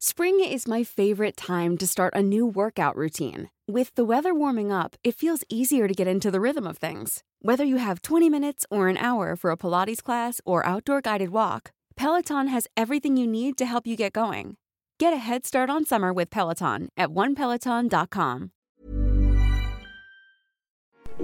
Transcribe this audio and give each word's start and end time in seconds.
Spring 0.00 0.38
is 0.38 0.68
my 0.68 0.84
favorite 0.84 1.36
time 1.36 1.76
to 1.76 1.84
start 1.84 2.14
a 2.14 2.22
new 2.22 2.46
workout 2.46 2.94
routine. 2.94 3.50
With 3.66 3.92
the 3.96 4.04
weather 4.04 4.32
warming 4.32 4.70
up, 4.70 4.94
it 5.02 5.16
feels 5.16 5.42
easier 5.48 5.88
to 5.88 5.92
get 5.92 6.06
into 6.06 6.30
the 6.30 6.40
rhythm 6.40 6.68
of 6.68 6.78
things. 6.78 7.24
Whether 7.42 7.64
you 7.64 7.78
have 7.78 8.02
20 8.02 8.30
minutes 8.30 8.64
or 8.70 8.86
an 8.86 8.96
hour 8.96 9.34
for 9.34 9.50
a 9.50 9.56
Pilates 9.56 10.00
class 10.00 10.40
or 10.44 10.64
outdoor 10.64 11.00
guided 11.00 11.30
walk, 11.30 11.72
Peloton 11.96 12.46
has 12.46 12.68
everything 12.76 13.16
you 13.16 13.26
need 13.26 13.58
to 13.58 13.66
help 13.66 13.88
you 13.88 13.96
get 13.96 14.12
going. 14.12 14.56
Get 15.00 15.12
a 15.12 15.16
head 15.16 15.44
start 15.44 15.68
on 15.68 15.84
summer 15.84 16.12
with 16.12 16.30
Peloton 16.30 16.90
at 16.96 17.08
onepeloton.com. 17.08 18.52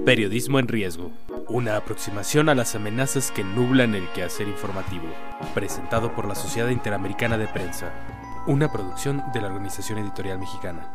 Periodismo 0.04 0.58
en 0.58 0.66
riesgo. 0.66 1.12
Una 1.48 1.76
aproximación 1.76 2.48
a 2.48 2.56
las 2.56 2.74
amenazas 2.74 3.30
que 3.30 3.44
nublan 3.44 3.94
el 3.94 4.08
quehacer 4.14 4.48
informativo. 4.48 5.06
Presentado 5.54 6.12
por 6.12 6.26
la 6.26 6.34
Sociedad 6.34 6.70
Interamericana 6.70 7.38
de 7.38 7.46
Prensa. 7.46 7.92
Una 8.46 8.70
producción 8.70 9.22
de 9.32 9.40
la 9.40 9.46
Organización 9.46 10.00
Editorial 10.00 10.38
Mexicana. 10.38 10.86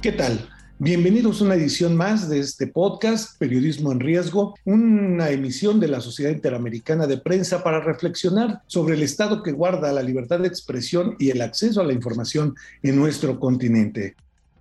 ¿Qué 0.00 0.12
tal? 0.12 0.48
Bienvenidos 0.78 1.40
a 1.40 1.46
una 1.46 1.56
edición 1.56 1.96
más 1.96 2.28
de 2.28 2.38
este 2.38 2.68
podcast, 2.68 3.36
Periodismo 3.40 3.90
en 3.90 3.98
Riesgo, 3.98 4.54
una 4.64 5.30
emisión 5.30 5.80
de 5.80 5.88
la 5.88 6.00
Sociedad 6.00 6.30
Interamericana 6.30 7.08
de 7.08 7.18
Prensa 7.18 7.64
para 7.64 7.80
reflexionar 7.80 8.62
sobre 8.68 8.94
el 8.94 9.02
estado 9.02 9.42
que 9.42 9.50
guarda 9.50 9.92
la 9.92 10.02
libertad 10.02 10.38
de 10.38 10.46
expresión 10.46 11.16
y 11.18 11.30
el 11.30 11.42
acceso 11.42 11.80
a 11.80 11.84
la 11.84 11.92
información 11.92 12.54
en 12.84 12.94
nuestro 12.94 13.40
continente 13.40 14.14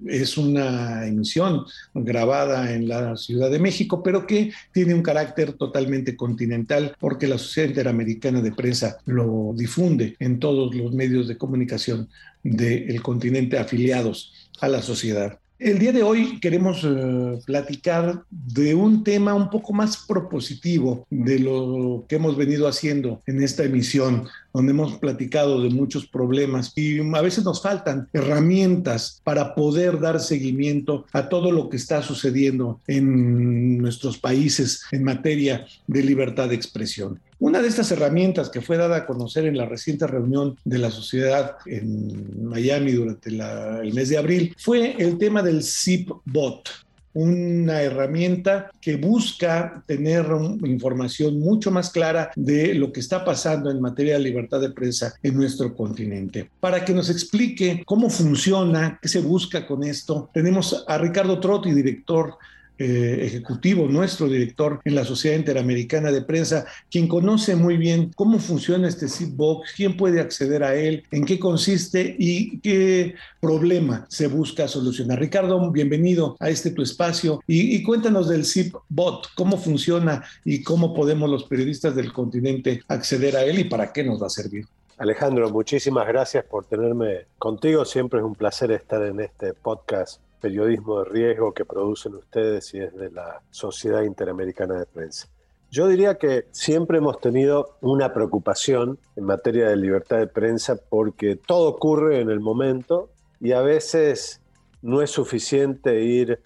es 0.07 0.37
una 0.37 1.05
emisión 1.07 1.65
grabada 1.93 2.73
en 2.73 2.87
la 2.87 3.15
Ciudad 3.17 3.49
de 3.49 3.59
México, 3.59 4.01
pero 4.03 4.25
que 4.25 4.51
tiene 4.71 4.93
un 4.93 5.03
carácter 5.03 5.53
totalmente 5.53 6.15
continental 6.15 6.95
porque 6.99 7.27
la 7.27 7.37
Sociedad 7.37 7.69
Interamericana 7.69 8.41
de 8.41 8.51
Prensa 8.51 8.97
lo 9.05 9.53
difunde 9.55 10.15
en 10.19 10.39
todos 10.39 10.75
los 10.75 10.93
medios 10.93 11.27
de 11.27 11.37
comunicación 11.37 12.09
del 12.43 13.01
continente 13.01 13.57
afiliados 13.57 14.33
a 14.59 14.67
la 14.67 14.81
sociedad. 14.81 15.39
El 15.63 15.79
día 15.79 15.93
de 15.93 16.03
hoy 16.03 16.41
queremos 16.41 16.83
eh, 16.83 17.39
platicar 17.45 18.25
de 18.29 18.75
un 18.75 19.01
tema 19.01 19.33
un 19.33 19.49
poco 19.49 19.71
más 19.71 19.95
propositivo 19.95 21.07
de 21.09 21.39
lo 21.39 22.03
que 22.09 22.17
hemos 22.17 22.35
venido 22.35 22.67
haciendo 22.67 23.21
en 23.27 23.41
esta 23.41 23.63
emisión, 23.63 24.27
donde 24.53 24.73
hemos 24.73 24.97
platicado 24.97 25.61
de 25.61 25.69
muchos 25.69 26.05
problemas 26.05 26.73
y 26.75 26.99
a 26.99 27.21
veces 27.21 27.45
nos 27.45 27.61
faltan 27.61 28.09
herramientas 28.11 29.21
para 29.23 29.55
poder 29.55 30.01
dar 30.01 30.19
seguimiento 30.19 31.05
a 31.13 31.29
todo 31.29 31.49
lo 31.49 31.69
que 31.69 31.77
está 31.77 32.01
sucediendo 32.01 32.81
en 32.85 33.77
nuestros 33.77 34.17
países 34.17 34.81
en 34.91 35.05
materia 35.05 35.65
de 35.87 36.03
libertad 36.03 36.49
de 36.49 36.55
expresión. 36.55 37.21
Una 37.39 37.61
de 37.61 37.67
estas 37.67 37.91
herramientas 37.91 38.49
que 38.49 38.61
fue 38.61 38.77
dada 38.77 38.97
a 38.97 39.05
conocer 39.05 39.45
en 39.45 39.57
la 39.57 39.65
reciente 39.65 40.07
reunión 40.07 40.57
de 40.63 40.77
la 40.77 40.91
sociedad 40.91 41.57
en 41.65 42.47
Miami 42.47 42.91
durante 42.91 43.29
el 43.29 43.93
mes 43.93 44.09
de 44.09 44.17
abril 44.17 44.55
fue 44.57 44.95
el 44.97 45.17
tema 45.17 45.41
del 45.41 45.63
ZipBot 45.63 46.69
una 47.13 47.81
herramienta 47.81 48.71
que 48.81 48.95
busca 48.95 49.83
tener 49.85 50.25
información 50.65 51.39
mucho 51.39 51.71
más 51.71 51.91
clara 51.91 52.31
de 52.35 52.73
lo 52.73 52.91
que 52.91 52.99
está 52.99 53.23
pasando 53.23 53.69
en 53.69 53.81
materia 53.81 54.13
de 54.13 54.19
libertad 54.19 54.59
de 54.59 54.71
prensa 54.71 55.13
en 55.21 55.35
nuestro 55.35 55.75
continente. 55.75 56.49
Para 56.59 56.83
que 56.83 56.93
nos 56.93 57.09
explique 57.09 57.83
cómo 57.85 58.09
funciona, 58.09 58.99
qué 59.01 59.07
se 59.07 59.21
busca 59.21 59.65
con 59.67 59.83
esto, 59.83 60.29
tenemos 60.33 60.83
a 60.87 60.97
Ricardo 60.97 61.39
Trotti, 61.39 61.71
director 61.71 62.37
eh, 62.83 63.25
ejecutivo, 63.25 63.87
nuestro 63.87 64.27
director 64.27 64.81
en 64.83 64.95
la 64.95 65.05
Sociedad 65.05 65.37
Interamericana 65.37 66.11
de 66.11 66.21
Prensa, 66.21 66.65
quien 66.91 67.07
conoce 67.07 67.55
muy 67.55 67.77
bien 67.77 68.11
cómo 68.13 68.39
funciona 68.39 68.89
este 68.89 69.07
Zipbox, 69.07 69.71
quién 69.73 69.95
puede 69.95 70.19
acceder 70.19 70.65
a 70.65 70.75
él, 70.75 71.05
en 71.11 71.23
qué 71.23 71.39
consiste 71.39 72.13
y 72.19 72.59
qué 72.59 73.15
problema 73.39 74.05
se 74.09 74.27
busca 74.27 74.67
solucionar. 74.67 75.17
Ricardo, 75.17 75.71
bienvenido 75.71 76.35
a 76.41 76.49
este 76.49 76.71
tu 76.71 76.81
espacio 76.81 77.41
y, 77.47 77.81
cuéntanos 77.83 78.27
del 78.27 78.43
Zipbot, 78.43 79.29
cómo 79.33 79.57
funciona 79.57 80.21
y 80.43 80.61
cómo 80.61 80.93
podemos 80.93 81.29
los 81.29 81.45
periodistas 81.45 81.95
del 81.95 82.11
continente 82.11 82.81
acceder 82.89 83.37
a 83.37 83.45
él 83.45 83.59
y 83.59 83.63
para 83.63 83.93
qué 83.93 84.03
nos 84.03 84.21
va 84.21 84.27
a 84.27 84.29
servir. 84.29 84.65
Alejandro, 84.97 85.49
muchísimas 85.49 86.05
gracias 86.05 86.43
por 86.43 86.65
tenerme 86.65 87.27
contigo. 87.37 87.85
Siempre 87.85 88.19
es 88.19 88.25
un 88.25 88.35
placer 88.35 88.71
estar 88.71 89.01
en 89.03 89.21
este 89.21 89.53
podcast 89.53 90.19
periodismo 90.43 90.99
de 90.99 91.09
riesgo 91.09 91.53
que 91.53 91.63
producen 91.63 92.15
ustedes 92.15 92.73
y 92.73 92.79
es 92.79 92.93
de 92.93 93.09
la 93.09 93.41
Sociedad 93.49 94.01
Interamericana 94.01 94.77
de 94.77 94.85
Prensa. 94.85 95.29
Yo 95.71 95.87
diría 95.87 96.17
que 96.17 96.47
siempre 96.51 96.97
hemos 96.97 97.21
tenido 97.21 97.77
una 97.79 98.13
preocupación 98.13 98.99
en 99.15 99.23
materia 99.23 99.69
de 99.69 99.77
libertad 99.77 100.17
de 100.17 100.27
prensa 100.27 100.75
porque 100.89 101.37
todo 101.37 101.69
ocurre 101.69 102.19
en 102.19 102.29
el 102.29 102.41
momento 102.41 103.09
y 103.39 103.53
a 103.53 103.61
veces 103.61 104.41
no 104.81 105.01
es 105.01 105.11
suficiente 105.11 106.03
ir 106.03 106.41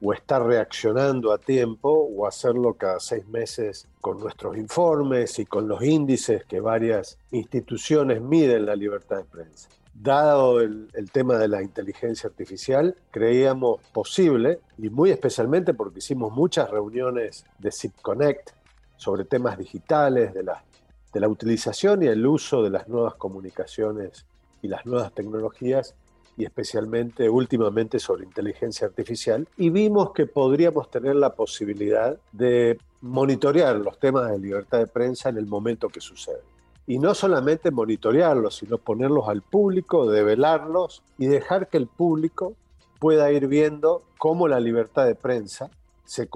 o 0.00 0.14
estar 0.14 0.42
reaccionando 0.42 1.30
a 1.30 1.36
tiempo 1.36 1.90
o 1.90 2.26
hacerlo 2.26 2.72
cada 2.72 3.00
seis 3.00 3.28
meses 3.28 3.86
con 4.00 4.18
nuestros 4.18 4.56
informes 4.56 5.38
y 5.38 5.44
con 5.44 5.68
los 5.68 5.82
índices 5.82 6.46
que 6.46 6.58
varias 6.58 7.18
instituciones 7.32 8.22
miden 8.22 8.64
la 8.64 8.74
libertad 8.74 9.18
de 9.18 9.24
prensa 9.24 9.68
dado 9.94 10.60
el, 10.60 10.88
tema 11.12 11.38
de 11.38 11.48
la 11.48 11.62
inteligencia 11.62 12.28
artificial, 12.28 12.96
creíamos 13.10 13.80
posible, 13.92 14.60
y 14.78 14.90
muy 14.90 15.10
especialmente 15.10 15.74
porque 15.74 15.98
hicimos 15.98 16.32
muchas 16.32 16.70
reuniones 16.70 17.44
de 17.58 17.70
ZipConnect 17.70 18.50
sobre 18.96 19.24
temas 19.24 19.58
digitales, 19.58 20.32
de 20.34 20.42
la, 20.42 20.64
de 21.12 21.20
la 21.20 21.28
utilización 21.28 22.02
y 22.02 22.06
el 22.06 22.26
uso 22.26 22.62
de 22.62 22.70
las 22.70 22.88
nuevas 22.88 23.14
comunicaciones 23.14 24.26
y 24.62 24.68
las 24.68 24.86
nuevas 24.86 25.12
tecnologías, 25.12 25.94
y 26.36 26.44
especialmente 26.44 27.28
últimamente 27.28 27.98
sobre 27.98 28.24
inteligencia 28.24 28.86
artificial, 28.86 29.46
y 29.58 29.68
vimos 29.68 30.12
que 30.12 30.26
podríamos 30.26 30.90
tener 30.90 31.14
la 31.16 31.34
posibilidad 31.34 32.16
de 32.32 32.78
monitorear 33.02 33.76
los 33.76 33.98
temas 33.98 34.30
de 34.30 34.38
libertad 34.38 34.78
de 34.78 34.86
prensa 34.86 35.28
en 35.28 35.36
el 35.36 35.46
momento 35.46 35.88
que 35.88 36.00
sucede 36.00 36.40
y 36.92 36.98
no 36.98 37.14
solamente 37.14 37.70
monitorearlos, 37.70 38.56
sino 38.56 38.76
ponerlos 38.76 39.26
al 39.26 39.40
público, 39.40 40.10
develarlos 40.10 41.02
y 41.16 41.24
dejar 41.24 41.68
que 41.68 41.78
el 41.78 41.86
público 41.86 42.54
pueda 42.98 43.32
ir 43.32 43.46
viendo 43.46 44.02
cómo 44.18 44.46
la 44.46 44.60
libertad 44.60 45.06
de 45.06 45.14
prensa 45.14 45.70
se, 46.04 46.28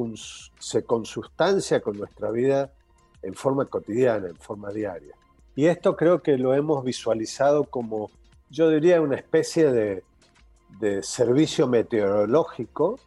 se 0.58 0.82
consustancia 0.84 1.82
con 1.82 1.98
nuestra 1.98 2.30
vida 2.30 2.72
en 3.20 3.34
forma 3.34 3.66
cotidiana, 3.66 4.28
en 4.28 4.36
forma 4.36 4.70
diaria. 4.70 5.14
Y 5.54 5.66
esto 5.66 5.94
creo 5.94 6.22
que 6.22 6.38
lo 6.38 6.54
hemos 6.54 6.82
visualizado 6.82 7.64
como, 7.64 8.10
yo 8.48 8.70
diría, 8.70 9.02
una 9.02 9.16
especie 9.16 9.70
de, 9.70 10.04
de 10.80 11.02
servicio 11.02 11.66
meteorológico, 11.66 12.98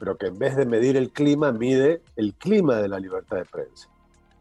pero 0.00 0.16
que 0.16 0.26
en 0.26 0.40
vez 0.40 0.56
de 0.56 0.66
medir 0.66 0.96
el 0.96 1.12
clima, 1.12 1.52
mide 1.52 2.02
el 2.16 2.34
clima 2.34 2.78
de 2.78 2.88
la 2.88 2.98
libertad 2.98 3.36
de 3.36 3.44
prensa. 3.44 3.88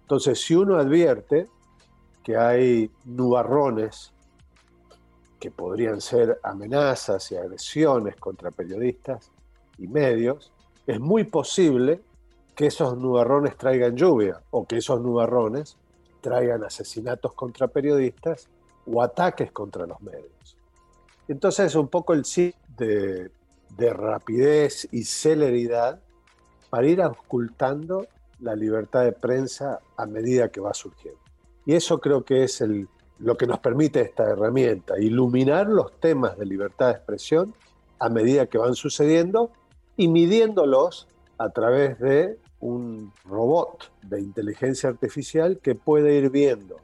Entonces, 0.01 0.41
si 0.41 0.55
uno 0.55 0.77
advierte 0.79 1.47
que 2.23 2.37
hay 2.37 2.91
nubarrones 3.05 4.13
que 5.39 5.51
podrían 5.51 6.01
ser 6.01 6.39
amenazas 6.43 7.31
y 7.31 7.37
agresiones 7.37 8.15
contra 8.17 8.51
periodistas 8.51 9.31
y 9.77 9.87
medios, 9.87 10.51
es 10.85 10.99
muy 10.99 11.23
posible 11.23 12.01
que 12.55 12.67
esos 12.67 12.97
nubarrones 12.97 13.55
traigan 13.55 13.95
lluvia 13.95 14.41
o 14.51 14.67
que 14.67 14.77
esos 14.77 14.99
nubarrones 15.01 15.77
traigan 16.19 16.63
asesinatos 16.65 17.33
contra 17.33 17.67
periodistas 17.67 18.49
o 18.85 19.01
ataques 19.01 19.51
contra 19.51 19.85
los 19.85 20.01
medios. 20.01 20.57
Entonces, 21.29 21.73
un 21.75 21.87
poco 21.87 22.13
el 22.13 22.25
sí 22.25 22.53
de, 22.75 23.31
de 23.77 23.93
rapidez 23.93 24.87
y 24.91 25.03
celeridad 25.03 26.01
para 26.69 26.87
ir 26.87 27.01
ocultando 27.01 28.07
la 28.39 28.55
libertad 28.55 29.03
de 29.03 29.11
prensa 29.11 29.79
a 29.95 30.05
medida 30.05 30.49
que 30.49 30.59
va 30.59 30.73
surgiendo. 30.73 31.28
Y 31.65 31.75
eso 31.75 31.99
creo 31.99 32.23
que 32.23 32.43
es 32.43 32.63
lo 33.19 33.37
que 33.37 33.47
nos 33.47 33.59
permite 33.59 34.01
esta 34.01 34.23
herramienta, 34.23 34.99
iluminar 34.99 35.67
los 35.67 35.99
temas 35.99 36.37
de 36.37 36.45
libertad 36.45 36.87
de 36.87 36.93
expresión 36.93 37.53
a 37.99 38.09
medida 38.09 38.47
que 38.47 38.57
van 38.57 38.75
sucediendo 38.75 39.51
y 39.97 40.07
midiéndolos 40.07 41.07
a 41.37 41.49
través 41.49 41.99
de 41.99 42.37
un 42.59 43.11
robot 43.25 43.91
de 44.03 44.21
inteligencia 44.21 44.89
artificial 44.89 45.59
que 45.61 45.75
puede 45.75 46.15
ir 46.15 46.29
viendo 46.29 46.77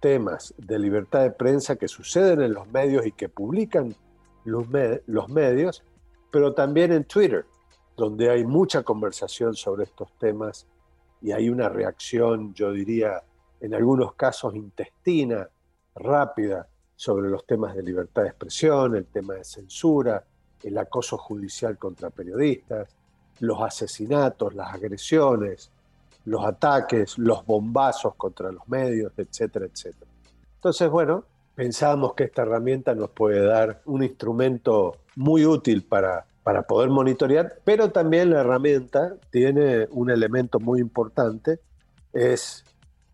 temas 0.00 0.54
de 0.58 0.78
libertad 0.78 1.22
de 1.22 1.30
prensa 1.30 1.76
que 1.76 1.88
suceden 1.88 2.42
en 2.42 2.54
los 2.54 2.68
medios 2.68 3.06
y 3.06 3.12
que 3.12 3.28
publican 3.28 3.94
los, 4.44 4.66
los 5.06 5.28
medios, 5.28 5.82
pero 6.30 6.54
también 6.54 6.92
en 6.92 7.04
Twitter, 7.04 7.44
donde 7.96 8.30
hay 8.30 8.44
mucha 8.44 8.82
conversación 8.82 9.54
sobre 9.54 9.84
estos 9.84 10.12
temas 10.18 10.66
y 11.22 11.32
hay 11.32 11.48
una 11.48 11.68
reacción, 11.68 12.52
yo 12.54 12.72
diría, 12.72 13.22
en 13.66 13.74
algunos 13.74 14.14
casos 14.14 14.54
intestina, 14.54 15.48
rápida, 15.94 16.66
sobre 16.94 17.28
los 17.28 17.46
temas 17.46 17.74
de 17.76 17.82
libertad 17.82 18.22
de 18.22 18.28
expresión, 18.28 18.96
el 18.96 19.06
tema 19.06 19.34
de 19.34 19.44
censura, 19.44 20.24
el 20.62 20.78
acoso 20.78 21.18
judicial 21.18 21.76
contra 21.76 22.10
periodistas, 22.10 22.88
los 23.40 23.60
asesinatos, 23.60 24.54
las 24.54 24.74
agresiones, 24.74 25.70
los 26.24 26.44
ataques, 26.44 27.18
los 27.18 27.44
bombazos 27.44 28.14
contra 28.14 28.50
los 28.50 28.66
medios, 28.68 29.12
etcétera, 29.16 29.66
etcétera. 29.66 30.10
Entonces, 30.54 30.88
bueno, 30.88 31.24
pensábamos 31.54 32.14
que 32.14 32.24
esta 32.24 32.42
herramienta 32.42 32.94
nos 32.94 33.10
puede 33.10 33.44
dar 33.44 33.82
un 33.84 34.02
instrumento 34.02 34.96
muy 35.16 35.44
útil 35.44 35.84
para, 35.84 36.26
para 36.42 36.62
poder 36.62 36.88
monitorear, 36.88 37.60
pero 37.64 37.90
también 37.90 38.30
la 38.30 38.40
herramienta 38.40 39.16
tiene 39.30 39.86
un 39.90 40.10
elemento 40.10 40.58
muy 40.60 40.80
importante, 40.80 41.60
es 42.12 42.64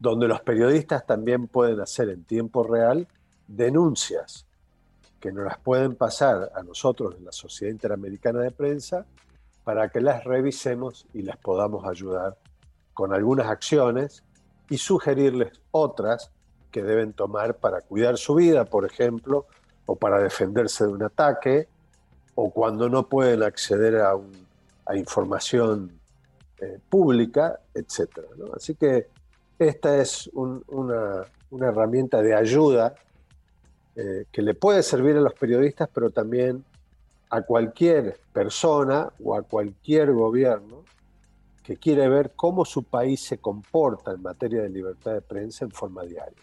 donde 0.03 0.27
los 0.27 0.41
periodistas 0.41 1.07
también 1.07 1.47
pueden 1.47 1.81
hacer 1.81 2.09
en 2.09 2.25
tiempo 2.25 2.65
real 2.65 3.07
denuncias 3.47 4.47
que 5.21 5.31
nos 5.31 5.45
las 5.45 5.59
pueden 5.59 5.95
pasar 5.95 6.51
a 6.57 6.63
nosotros 6.65 7.15
en 7.17 7.25
la 7.25 7.31
Sociedad 7.31 7.71
Interamericana 7.71 8.41
de 8.41 8.51
Prensa 8.51 9.07
para 9.63 9.91
que 9.91 10.01
las 10.01 10.25
revisemos 10.25 11.07
y 11.15 11.23
las 11.23 11.37
podamos 11.37 11.87
ayudar 11.87 12.37
con 12.93 13.15
algunas 13.15 13.47
acciones 13.47 14.25
y 14.69 14.79
sugerirles 14.79 15.53
otras 15.71 16.33
que 16.73 16.83
deben 16.83 17.13
tomar 17.13 17.59
para 17.59 17.81
cuidar 17.83 18.19
su 18.19 18.35
vida, 18.35 18.65
por 18.65 18.85
ejemplo, 18.85 19.47
o 19.87 19.95
para 19.95 20.19
defenderse 20.19 20.85
de 20.85 20.91
un 20.91 21.05
ataque, 21.05 21.69
o 22.35 22.51
cuando 22.51 22.89
no 22.89 23.07
pueden 23.07 23.45
acceder 23.45 24.01
a, 24.01 24.17
información 24.97 25.93
eh, 26.59 26.81
pública, 26.91 27.61
etc. 27.73 28.19
Así 28.57 28.75
que 28.75 29.07
esta 29.63 30.01
es 30.01 30.31
una, 30.35 31.27
herramienta 31.61 32.23
de 32.23 32.35
ayuda 32.35 32.95
eh, 33.95 34.25
que 34.33 34.43
le 34.43 34.55
puede 34.55 34.83
servir 34.83 35.17
a 35.17 35.21
los 35.21 35.35
periodistas, 35.35 35.89
pero 35.93 36.11
también 36.11 36.65
a 37.31 37.43
cualquier 37.43 38.19
persona 38.33 39.11
o 39.23 39.35
a 39.35 39.43
cualquier 39.43 40.13
gobierno 40.13 40.85
que 41.63 41.77
quiere 41.77 42.09
ver 42.09 42.33
cómo 42.35 42.65
su 42.65 42.83
país 42.83 43.23
se 43.23 43.39
comporta 43.39 44.13
en 44.13 44.23
materia 44.23 44.63
de 44.63 44.69
libertad 44.69 45.13
de 45.13 45.21
prensa 45.21 45.65
en 45.65 45.71
forma 45.71 46.03
diaria. 46.03 46.43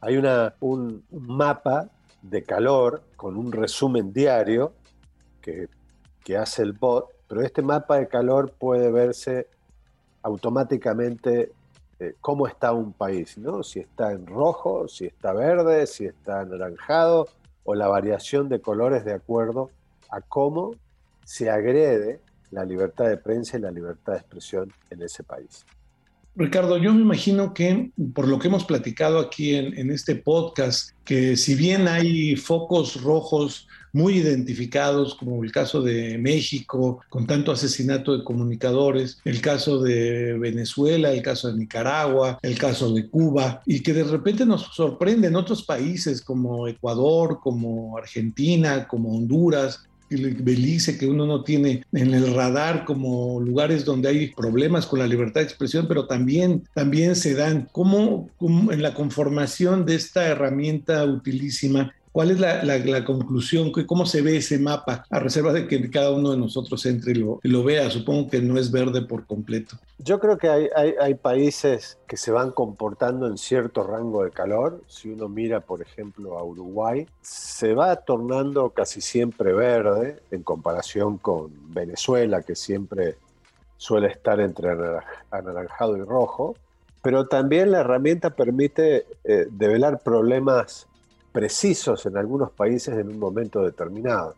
Hay 0.00 0.16
un, 0.16 1.04
mapa 1.10 1.88
de 2.22 2.42
calor 2.42 3.02
con 3.16 3.36
un 3.36 3.52
resumen 3.52 4.12
diario 4.12 4.72
que 5.40 6.36
hace 6.36 6.62
el 6.62 6.72
bot, 6.72 7.08
pero 7.28 7.42
este 7.42 7.62
mapa 7.62 7.98
de 7.98 8.08
calor 8.08 8.52
puede 8.52 8.90
verse 8.90 9.48
automáticamente 10.22 11.52
eh, 11.98 12.14
cómo 12.20 12.46
está 12.46 12.72
un 12.72 12.92
país, 12.92 13.38
¿no? 13.38 13.62
Si 13.62 13.80
está 13.80 14.12
en 14.12 14.26
rojo, 14.26 14.86
si 14.88 15.06
está 15.06 15.32
verde, 15.32 15.86
si 15.86 16.04
está 16.06 16.40
anaranjado, 16.40 17.28
o 17.64 17.74
la 17.74 17.88
variación 17.88 18.48
de 18.48 18.60
colores 18.60 19.04
de 19.04 19.14
acuerdo 19.14 19.70
a 20.10 20.20
cómo 20.20 20.74
se 21.24 21.50
agrede 21.50 22.20
la 22.50 22.64
libertad 22.64 23.08
de 23.08 23.16
prensa 23.16 23.58
y 23.58 23.60
la 23.60 23.70
libertad 23.70 24.12
de 24.12 24.18
expresión 24.20 24.72
en 24.90 25.02
ese 25.02 25.22
país. 25.22 25.66
Ricardo, 26.36 26.76
yo 26.76 26.92
me 26.92 27.00
imagino 27.00 27.54
que 27.54 27.90
por 28.14 28.28
lo 28.28 28.38
que 28.38 28.48
hemos 28.48 28.64
platicado 28.64 29.18
aquí 29.18 29.54
en, 29.54 29.90
este 29.90 30.16
podcast, 30.16 30.90
que 31.02 31.34
si 31.36 31.54
bien 31.54 31.88
hay 31.88 32.36
focos 32.36 33.02
rojos 33.02 33.68
muy 33.96 34.18
identificados, 34.18 35.14
como 35.14 35.42
el 35.42 35.50
caso 35.50 35.80
de 35.80 36.18
México, 36.18 37.00
con 37.08 37.26
tanto 37.26 37.50
asesinato 37.50 38.14
de 38.14 38.24
comunicadores, 38.24 39.18
el 39.24 39.40
caso 39.40 39.82
de 39.82 40.34
Venezuela, 40.38 41.12
el 41.12 41.22
caso 41.22 41.50
de 41.50 41.58
Nicaragua, 41.58 42.38
el 42.42 42.58
caso 42.58 42.92
de 42.92 43.08
Cuba, 43.08 43.62
y 43.64 43.80
que 43.80 43.94
de 43.94 44.04
repente 44.04 44.44
nos 44.44 44.64
sorprenden 44.74 45.34
otros 45.34 45.62
países 45.62 46.20
como 46.20 46.68
Ecuador, 46.68 47.40
como 47.42 47.96
Argentina, 47.96 48.86
como 48.86 49.16
Honduras, 49.16 49.86
Belice, 50.08 50.98
que 50.98 51.06
uno 51.06 51.26
no 51.26 51.42
tiene 51.42 51.84
en 51.92 52.14
el 52.14 52.32
radar 52.32 52.84
como 52.84 53.40
lugares 53.40 53.84
donde 53.84 54.08
hay 54.08 54.28
problemas 54.28 54.86
con 54.86 55.00
la 55.00 55.06
libertad 55.06 55.40
de 55.40 55.46
expresión, 55.46 55.86
pero 55.88 56.06
también, 56.06 56.62
también 56.74 57.16
se 57.16 57.34
dan. 57.34 57.68
¿Cómo, 57.72 58.28
en 58.40 58.82
la 58.82 58.94
conformación 58.94 59.84
de 59.84 59.96
esta 59.96 60.26
herramienta 60.26 61.04
utilísima 61.04 61.92
¿Cuál 62.16 62.30
es 62.30 62.40
la, 62.40 63.04
conclusión? 63.04 63.70
¿Cómo 63.70 64.06
se 64.06 64.22
ve 64.22 64.38
ese 64.38 64.58
mapa? 64.58 65.04
A 65.10 65.18
reserva 65.18 65.52
de 65.52 65.68
que 65.68 65.90
cada 65.90 66.12
uno 66.12 66.30
de 66.30 66.38
nosotros 66.38 66.86
entre 66.86 67.12
y 67.12 67.48
lo, 67.48 67.62
vea. 67.62 67.90
Supongo 67.90 68.30
que 68.30 68.40
no 68.40 68.58
es 68.58 68.72
verde 68.72 69.02
por 69.02 69.26
completo. 69.26 69.76
Yo 69.98 70.18
creo 70.18 70.38
que 70.38 70.48
hay, 70.48 70.68
hay, 70.98 71.12
países 71.12 71.98
que 72.06 72.16
se 72.16 72.30
van 72.30 72.52
comportando 72.52 73.26
en 73.26 73.36
cierto 73.36 73.82
rango 73.82 74.24
de 74.24 74.30
calor. 74.30 74.82
Si 74.88 75.10
uno 75.10 75.28
mira, 75.28 75.60
por 75.60 75.82
ejemplo, 75.82 76.38
a 76.38 76.42
Uruguay, 76.42 77.06
se 77.20 77.74
va 77.74 77.94
tornando 77.96 78.70
casi 78.70 79.02
siempre 79.02 79.52
verde 79.52 80.18
en 80.30 80.42
comparación 80.42 81.18
con 81.18 81.50
Venezuela, 81.74 82.40
que 82.40 82.56
siempre 82.56 83.16
suele 83.76 84.08
estar 84.08 84.40
entre 84.40 84.70
anaranjado 85.30 85.98
y 85.98 86.00
rojo. 86.00 86.56
Pero 87.02 87.26
también 87.26 87.72
la 87.72 87.80
herramienta 87.80 88.30
permite 88.30 89.04
eh, 89.22 89.48
develar 89.50 89.98
problemas 89.98 90.86
precisos 91.36 92.06
en 92.06 92.16
algunos 92.16 92.50
países 92.50 92.96
en 92.96 93.08
un 93.08 93.18
momento 93.18 93.60
determinado. 93.60 94.34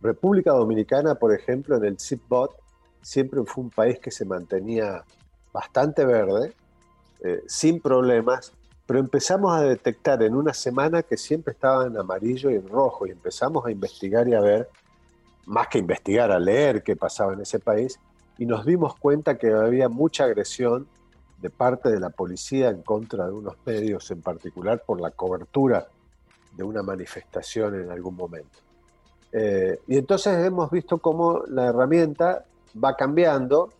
República 0.00 0.52
Dominicana, 0.52 1.16
por 1.16 1.34
ejemplo, 1.34 1.76
en 1.76 1.84
el 1.84 1.98
CIPBOT, 1.98 2.52
siempre 3.02 3.42
fue 3.44 3.64
un 3.64 3.70
país 3.70 3.98
que 3.98 4.12
se 4.12 4.24
mantenía 4.24 5.02
bastante 5.52 6.04
verde, 6.04 6.52
eh, 7.24 7.42
sin 7.48 7.80
problemas, 7.80 8.52
pero 8.86 9.00
empezamos 9.00 9.56
a 9.56 9.62
detectar 9.62 10.22
en 10.22 10.36
una 10.36 10.54
semana 10.54 11.02
que 11.02 11.16
siempre 11.16 11.52
estaba 11.52 11.84
en 11.84 11.98
amarillo 11.98 12.48
y 12.52 12.54
en 12.54 12.68
rojo, 12.68 13.08
y 13.08 13.10
empezamos 13.10 13.66
a 13.66 13.72
investigar 13.72 14.28
y 14.28 14.34
a 14.34 14.40
ver, 14.40 14.68
más 15.46 15.66
que 15.66 15.78
investigar, 15.78 16.30
a 16.30 16.38
leer 16.38 16.84
qué 16.84 16.94
pasaba 16.94 17.32
en 17.32 17.40
ese 17.40 17.58
país, 17.58 17.98
y 18.38 18.46
nos 18.46 18.64
dimos 18.64 18.94
cuenta 18.94 19.36
que 19.36 19.52
había 19.52 19.88
mucha 19.88 20.22
agresión 20.22 20.86
de 21.42 21.50
parte 21.50 21.90
de 21.90 21.98
la 21.98 22.10
policía 22.10 22.68
en 22.68 22.82
contra 22.82 23.26
de 23.26 23.32
unos 23.32 23.56
medios 23.66 24.08
en 24.12 24.22
particular 24.22 24.84
por 24.86 25.00
la 25.00 25.10
cobertura 25.10 25.88
de 26.56 26.64
una 26.64 26.82
manifestación 26.82 27.80
en 27.80 27.90
algún 27.90 28.16
momento. 28.16 28.58
Eh, 29.32 29.80
y 29.86 29.98
entonces 29.98 30.44
hemos 30.44 30.70
visto 30.70 30.98
cómo 30.98 31.42
la 31.48 31.66
herramienta 31.66 32.44
va 32.82 32.96
cambiando 32.96 33.70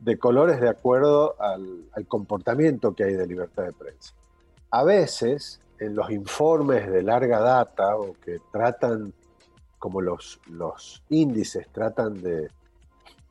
de 0.00 0.18
colores 0.18 0.60
de 0.60 0.68
acuerdo 0.68 1.36
al, 1.40 1.86
comportamiento 2.08 2.94
que 2.94 3.04
hay 3.04 3.14
de 3.14 3.26
libertad 3.26 3.64
de 3.64 3.72
prensa. 3.72 4.14
A 4.70 4.84
veces, 4.84 5.60
en 5.78 5.94
los 5.94 6.10
informes 6.10 6.90
de 6.90 7.02
larga 7.02 7.40
data 7.40 7.96
o 7.96 8.14
que 8.14 8.38
tratan, 8.52 9.12
como 9.78 10.00
los, 10.00 10.40
los 10.50 11.02
índices 11.08 11.68
tratan 11.72 12.20
de, 12.20 12.50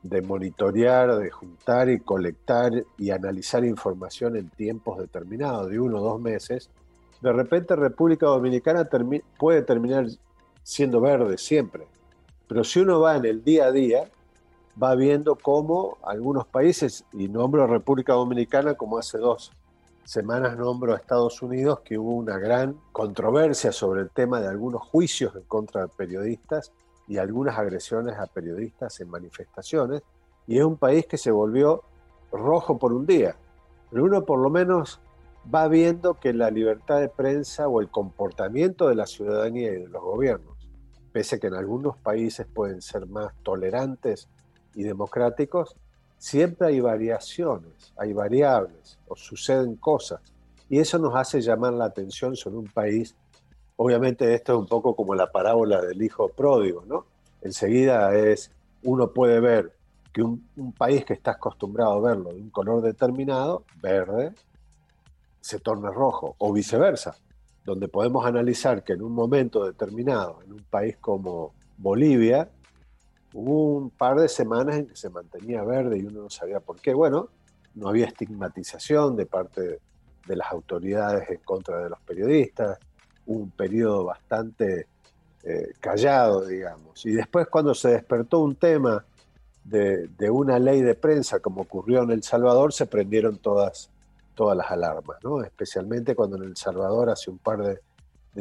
de 0.02 0.22
monitorear, 0.22 1.18
de 1.18 1.30
juntar 1.30 1.90
y 1.90 2.00
colectar 2.00 2.72
y 2.98 3.12
analizar 3.12 3.66
información 3.66 4.36
en 4.36 4.50
tiempos 4.50 5.00
determinados, 5.00 5.70
de 5.70 5.80
uno 5.80 6.00
o 6.00 6.04
dos 6.04 6.22
meses, 6.22 6.70
de 7.26 7.34
repente 7.34 7.76
República 7.76 8.28
Dominicana 8.28 8.88
puede 9.40 9.64
terminar 9.64 10.06
siendo 10.62 11.02
verde 11.02 11.40
siempre. 11.40 11.88
Pero 12.48 12.64
si 12.64 12.82
uno 12.82 13.00
va 13.00 13.16
en 13.16 13.26
el 13.26 13.44
día 13.44 13.66
a 13.66 13.72
día, 13.72 14.12
va 14.82 14.94
viendo 14.94 15.36
cómo 15.36 15.98
algunos 16.04 16.46
países, 16.46 17.04
y 17.14 17.28
nombro 17.28 17.64
a 17.64 17.68
República 17.68 18.14
Dominicana 18.14 18.76
como 18.76 19.00
hace 19.00 19.18
dos 19.18 19.52
semanas 20.04 20.56
nombro 20.56 20.94
a 20.94 20.98
Estados 20.98 21.42
Unidos, 21.42 21.80
que 21.80 21.98
hubo 21.98 22.14
una 22.14 22.38
gran 22.38 22.80
controversia 22.92 23.72
sobre 23.72 24.02
el 24.02 24.12
tema 24.12 24.40
de 24.40 24.48
algunos 24.48 24.84
juicios 24.84 25.36
en 25.36 25.42
contra 25.48 25.82
de 25.82 25.88
periodistas 25.88 26.74
y 27.08 27.18
algunas 27.18 27.58
agresiones 27.58 28.20
a 28.20 28.28
periodistas 28.28 29.00
en 29.02 29.10
manifestaciones, 29.10 30.04
y 30.46 30.60
es 30.60 30.64
un 30.64 30.78
país 30.78 31.08
que 31.08 31.18
se 31.18 31.32
volvió 31.32 31.82
rojo 32.32 32.78
por 32.78 32.94
un 32.94 33.08
día. 33.08 33.36
Pero 33.90 34.04
uno 34.04 34.24
por 34.26 34.38
lo 34.38 34.52
menos 34.52 35.00
va 35.54 35.68
viendo 35.68 36.16
que 36.16 36.34
la 36.34 36.50
libertad 36.50 37.00
de 37.00 37.10
prensa 37.10 37.68
o 37.68 37.82
el 37.82 37.90
comportamiento 37.90 38.88
de 38.88 38.96
la 38.96 39.06
ciudadanía 39.06 39.72
y 39.72 39.82
de 39.82 39.88
los 39.88 40.02
gobiernos, 40.02 40.56
pese 41.12 41.36
a 41.36 41.40
que 41.40 41.48
en 41.48 41.54
algunos 41.54 41.98
países 41.98 42.46
pueden 42.46 42.82
ser 42.82 43.06
más 43.06 43.34
tolerantes 43.44 44.28
y 44.74 44.84
democráticos, 44.84 45.76
siempre 46.18 46.68
hay 46.68 46.80
variaciones, 46.80 47.94
hay 47.98 48.14
variables 48.14 48.98
o 49.08 49.16
suceden 49.16 49.76
cosas. 49.76 50.22
Y 50.70 50.80
eso 50.80 50.98
nos 50.98 51.16
hace 51.16 51.42
llamar 51.42 51.74
la 51.74 51.86
atención 51.86 52.36
sobre 52.36 52.58
un 52.58 52.68
país. 52.68 53.16
Obviamente 53.76 54.34
esto 54.34 54.54
es 54.54 54.60
un 54.60 54.68
poco 54.68 54.96
como 54.96 55.14
la 55.14 55.32
parábola 55.32 55.82
del 55.82 56.02
hijo 56.02 56.30
pródigo, 56.30 56.84
¿no? 56.88 57.06
Enseguida 57.42 58.16
es, 58.16 58.52
uno 58.84 59.12
puede 59.12 59.40
ver 59.40 59.72
que 60.12 60.24
un, 60.24 60.44
país 60.78 61.06
que 61.06 61.14
está 61.14 61.32
acostumbrado 61.32 61.94
a 61.94 62.10
verlo 62.10 62.32
de 62.32 62.42
un 62.42 62.50
color 62.50 62.82
determinado, 62.82 63.64
verde, 63.82 64.32
se 65.46 65.60
torna 65.60 65.92
rojo, 65.92 66.36
o 66.40 66.52
viceversa, 66.52 67.16
donde 67.64 67.88
podemos 67.88 68.26
analizar 68.26 68.84
que 68.84 68.94
en 68.94 69.04
un 69.04 69.12
momento 69.12 69.64
determinado, 69.64 70.40
en 70.44 70.54
un 70.54 70.64
país 70.64 70.98
como 71.00 71.54
Bolivia, 71.78 72.50
hubo 73.32 73.76
un 73.76 73.92
par 73.92 74.20
de 74.20 74.28
semanas 74.28 74.78
en 74.78 74.88
que 74.88 74.96
se 74.96 75.12
mantenía 75.12 75.64
verde 75.64 76.00
y 76.00 76.06
uno 76.06 76.24
no 76.24 76.30
sabía 76.32 76.62
por 76.62 76.82
qué. 76.82 76.96
Bueno, 76.96 77.30
no 77.76 77.90
había 77.90 78.08
estigmatización 78.08 79.16
de 79.16 79.28
parte 79.28 79.80
de 80.26 80.36
las 80.36 80.52
autoridades 80.52 81.30
en 81.30 81.42
contra 81.42 81.78
de 81.84 81.92
los 81.92 82.00
periodistas, 82.02 82.80
un 83.28 83.52
periodo 83.52 84.06
bastante 84.06 84.88
eh, 85.44 85.74
callado, 85.80 86.44
digamos. 86.48 87.06
Y 87.06 87.12
después 87.12 87.46
cuando 87.50 87.76
se 87.76 87.90
despertó 87.90 88.40
un 88.40 88.56
tema 88.56 89.06
de, 89.64 90.10
una 90.32 90.58
ley 90.58 90.82
de 90.82 90.96
prensa 90.96 91.40
como 91.40 91.62
ocurrió 91.62 92.02
en 92.02 92.10
El 92.10 92.24
Salvador, 92.24 92.74
se 92.74 92.88
prendieron 92.88 93.38
todas, 93.38 93.92
todas 94.36 94.56
las 94.56 94.70
alarmas, 94.70 95.18
¿no? 95.24 95.42
especialmente 95.42 96.16
cuando 96.16 96.38
en 96.38 96.44
El 96.44 96.58
Salvador 96.58 97.10
hace 97.10 97.32
un 97.32 97.38
par 97.38 97.64
de, 97.64 97.82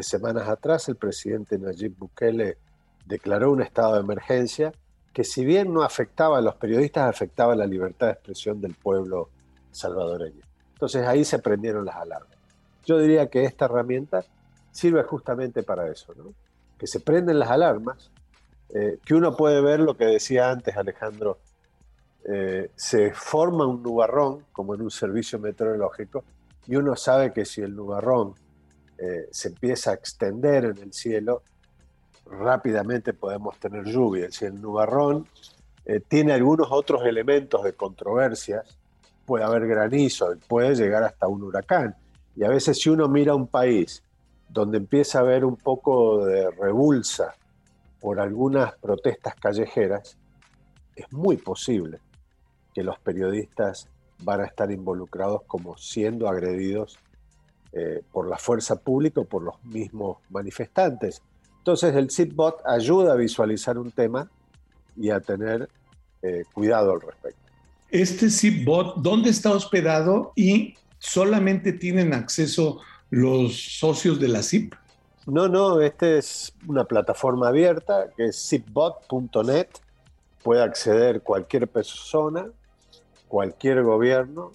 semanas 0.02 0.48
atrás 0.48 0.88
el 0.88 0.96
presidente 0.96 1.56
Nayib 1.56 1.96
Bukele 1.96 2.58
declaró 3.06 3.52
un 3.52 3.62
estado 3.62 3.94
de 3.94 4.00
emergencia 4.00 4.72
que 5.12 5.22
si 5.22 5.44
bien 5.44 5.72
no 5.72 5.84
afectaba 5.84 6.38
a 6.38 6.40
los 6.40 6.56
periodistas, 6.56 7.08
afectaba 7.08 7.54
la 7.54 7.66
libertad 7.66 8.08
de 8.08 8.12
expresión 8.14 8.60
del 8.60 8.74
pueblo 8.74 9.30
salvadoreño. 9.70 10.42
Entonces 10.72 11.06
ahí 11.06 11.24
se 11.24 11.38
prendieron 11.38 11.84
las 11.84 11.94
alarmas. 11.94 12.36
Yo 12.84 12.98
diría 12.98 13.30
que 13.30 13.44
esta 13.44 13.66
herramienta 13.66 14.24
sirve 14.72 15.04
justamente 15.04 15.62
para 15.62 15.88
eso, 15.88 16.12
¿no? 16.16 16.34
que 16.76 16.88
se 16.88 16.98
prenden 16.98 17.38
las 17.38 17.50
alarmas, 17.50 18.10
eh, 18.70 18.98
que 19.04 19.14
uno 19.14 19.36
puede 19.36 19.60
ver 19.60 19.78
lo 19.78 19.96
que 19.96 20.04
decía 20.06 20.50
antes 20.50 20.76
Alejandro, 20.76 21.38
eh, 22.26 22.70
se 22.74 23.12
forma 23.12 23.66
un 23.66 23.82
nubarrón, 23.82 24.44
como 24.52 24.74
en 24.74 24.82
un 24.82 24.90
servicio 24.90 25.38
meteorológico, 25.38 26.24
y 26.66 26.76
uno 26.76 26.96
sabe 26.96 27.32
que 27.32 27.44
si 27.44 27.60
el 27.60 27.74
nubarrón 27.74 28.34
eh, 28.96 29.28
se 29.30 29.48
empieza 29.48 29.90
a 29.90 29.94
extender 29.94 30.64
en 30.64 30.78
el 30.78 30.92
cielo, 30.92 31.42
rápidamente 32.26 33.12
podemos 33.12 33.58
tener 33.58 33.84
lluvia. 33.84 34.30
Si 34.30 34.46
el 34.46 34.60
nubarrón 34.60 35.26
tiene 36.08 36.32
algunos 36.32 36.68
otros 36.70 37.04
elementos 37.04 37.62
de 37.62 37.74
controversias, 37.74 38.64
puede 39.26 39.44
haber 39.44 39.66
granizo, 39.66 40.34
puede 40.48 40.74
llegar 40.74 41.04
hasta 41.04 41.28
un 41.28 41.42
huracán. 41.42 41.94
Y 42.34 42.44
a 42.44 42.48
veces 42.48 42.80
si 42.80 42.88
uno 42.88 43.06
mira 43.08 43.34
un 43.34 43.46
país 43.46 44.02
donde 44.48 44.78
empieza 44.78 45.18
a 45.18 45.22
haber 45.22 45.44
un 45.44 45.56
poco 45.56 46.24
de 46.24 46.50
revulsa 46.50 47.34
por 48.00 48.18
algunas 48.18 48.74
protestas 48.78 49.34
callejeras, 49.34 50.16
es 50.96 51.12
muy 51.12 51.36
posible 51.36 52.00
que 52.74 52.82
los 52.82 52.98
periodistas 52.98 53.88
van 54.22 54.40
a 54.40 54.44
estar 54.44 54.70
involucrados 54.70 55.42
como 55.46 55.76
siendo 55.76 56.28
agredidos 56.28 56.98
eh, 57.72 58.02
por 58.12 58.28
la 58.28 58.38
fuerza 58.38 58.76
pública 58.76 59.20
o 59.20 59.24
por 59.24 59.42
los 59.42 59.62
mismos 59.64 60.18
manifestantes. 60.30 61.22
Entonces 61.58 61.94
el 61.94 62.10
SIPBOT 62.10 62.60
ayuda 62.66 63.12
a 63.12 63.16
visualizar 63.16 63.78
un 63.78 63.90
tema 63.90 64.30
y 64.96 65.10
a 65.10 65.20
tener 65.20 65.68
eh, 66.22 66.44
cuidado 66.52 66.92
al 66.92 67.00
respecto. 67.00 67.40
Este 67.90 68.30
SIPBOT, 68.30 68.96
¿dónde 68.96 69.30
está 69.30 69.50
hospedado 69.52 70.32
y 70.36 70.74
solamente 70.98 71.72
tienen 71.72 72.12
acceso 72.12 72.80
los 73.10 73.78
socios 73.78 74.18
de 74.18 74.28
la 74.28 74.42
SIP? 74.42 74.74
No, 75.26 75.48
no, 75.48 75.80
esta 75.80 76.18
es 76.18 76.52
una 76.66 76.84
plataforma 76.84 77.48
abierta 77.48 78.10
que 78.16 78.26
es 78.26 78.48
zipbot.net. 78.48 79.68
Puede 80.42 80.62
acceder 80.62 81.22
cualquier 81.22 81.66
persona, 81.66 82.46
cualquier 83.34 83.82
gobierno, 83.82 84.52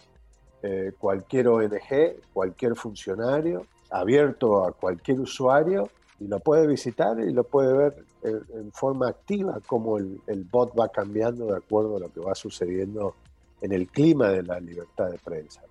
eh, 0.64 0.94
cualquier 0.98 1.50
ONG, 1.50 2.16
cualquier 2.32 2.78
funcionario, 2.78 3.66
abierto 3.90 4.64
a 4.64 4.72
cualquier 4.72 5.20
usuario 5.20 5.90
y 6.18 6.28
lo 6.30 6.40
puede 6.40 6.66
visitar 6.66 7.20
y 7.20 7.34
lo 7.34 7.44
puede 7.44 7.78
ver 7.78 8.06
en, 8.24 8.72
forma 8.72 9.10
activa 9.10 9.60
cómo 9.68 9.98
el, 9.98 10.48
bot 10.50 10.80
va 10.80 10.88
cambiando 10.88 11.48
de 11.48 11.58
acuerdo 11.58 11.98
a 11.98 12.00
lo 12.00 12.10
que 12.10 12.22
va 12.22 12.34
sucediendo 12.36 13.16
en 13.60 13.74
el 13.74 13.90
clima 13.90 14.30
de 14.30 14.44
la 14.44 14.62
libertad 14.62 15.12
de 15.12 15.18
prensa. 15.18 15.62